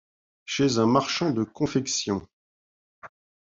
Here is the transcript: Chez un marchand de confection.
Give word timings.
Chez 0.45 0.79
un 0.79 0.87
marchand 0.87 1.29
de 1.29 1.43
confection. 1.43 2.27